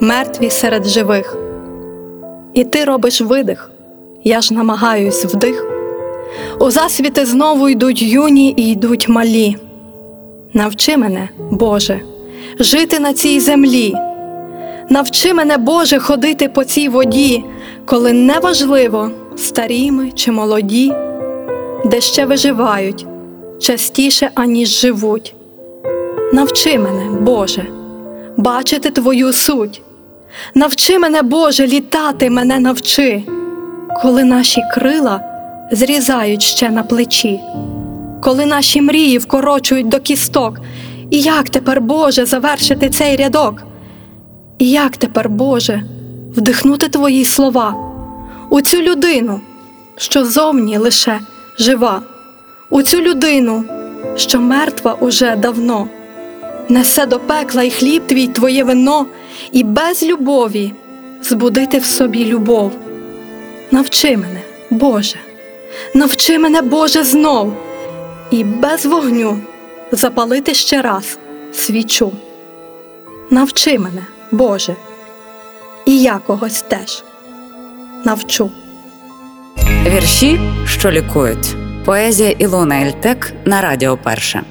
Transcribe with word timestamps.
мертві 0.00 0.50
серед 0.50 0.86
живих. 0.86 1.36
І 2.54 2.64
ти 2.64 2.84
робиш 2.84 3.20
видих, 3.20 3.70
я 4.24 4.40
ж 4.40 4.54
намагаюсь 4.54 5.24
вдих. 5.24 5.66
У 6.60 6.70
засвіти 6.70 7.26
знову 7.26 7.68
йдуть 7.68 8.02
юні 8.02 8.54
і 8.56 8.70
йдуть 8.70 9.08
малі. 9.08 9.56
Навчи 10.52 10.96
мене, 10.96 11.28
Боже, 11.50 12.00
жити 12.58 12.98
на 12.98 13.12
цій 13.12 13.40
землі. 13.40 13.94
Навчи 14.88 15.34
мене, 15.34 15.56
Боже, 15.56 15.98
ходити 15.98 16.48
по 16.48 16.64
цій 16.64 16.88
воді, 16.88 17.44
коли 17.84 18.12
неважливо, 18.12 19.10
старі 19.36 19.90
ми 19.90 20.10
чи 20.10 20.32
молоді, 20.32 20.92
де 21.84 22.00
ще 22.00 22.26
виживають 22.26 23.06
частіше, 23.60 24.30
аніж 24.34 24.80
живуть. 24.80 25.34
Навчи 26.32 26.78
мене, 26.78 27.20
Боже, 27.20 27.66
бачити 28.36 28.90
Твою 28.90 29.32
суть. 29.32 29.82
Навчи 30.54 30.98
мене, 30.98 31.22
Боже, 31.22 31.66
літати 31.66 32.30
мене 32.30 32.58
навчи, 32.58 33.22
коли 34.02 34.24
наші 34.24 34.62
крила 34.74 35.20
зрізають 35.72 36.42
ще 36.42 36.70
на 36.70 36.82
плечі, 36.82 37.40
коли 38.22 38.46
наші 38.46 38.82
мрії 38.82 39.18
вкорочують 39.18 39.88
до 39.88 40.00
кісток. 40.00 40.60
І 41.10 41.20
як 41.20 41.50
тепер, 41.50 41.80
Боже, 41.80 42.26
завершити 42.26 42.88
цей 42.88 43.16
рядок? 43.16 43.62
І 44.58 44.70
як 44.70 44.96
тепер, 44.96 45.28
Боже, 45.28 45.82
вдихнути 46.36 46.88
Твої 46.88 47.24
слова 47.24 47.74
у 48.50 48.60
цю 48.60 48.82
людину, 48.82 49.40
що 49.96 50.24
зовні 50.24 50.78
лише 50.78 51.20
жива, 51.58 52.02
у 52.70 52.82
цю 52.82 53.00
людину, 53.00 53.64
що 54.16 54.40
мертва 54.40 54.92
уже 55.00 55.36
давно 55.36 55.88
несе 56.68 57.06
до 57.06 57.18
пекла 57.18 57.62
і 57.62 57.70
хліб 57.70 58.06
твій 58.06 58.28
твоє 58.28 58.64
вино, 58.64 59.06
і 59.52 59.62
без 59.62 60.02
любові 60.02 60.72
збудити 61.22 61.78
в 61.78 61.84
собі 61.84 62.24
любов. 62.24 62.72
Навчи 63.70 64.16
мене, 64.16 64.40
Боже, 64.70 65.16
навчи 65.94 66.38
мене, 66.38 66.62
Боже, 66.62 67.04
знов, 67.04 67.52
і 68.30 68.44
без 68.44 68.86
вогню 68.86 69.38
запалити 69.92 70.54
ще 70.54 70.82
раз 70.82 71.18
свічу. 71.52 72.12
Навчи 73.30 73.78
мене, 73.78 74.06
Боже, 74.30 74.76
і 75.86 76.02
я 76.02 76.18
когось 76.26 76.62
теж 76.62 77.04
навчу. 78.04 78.50
Вірші, 79.86 80.40
що 80.66 80.90
лікують. 80.90 81.56
Поезія 81.84 82.30
Ілона 82.30 82.82
Ельтек 82.82 83.32
на 83.44 83.60
Радіо 83.60 83.96
Перше. 83.96 84.42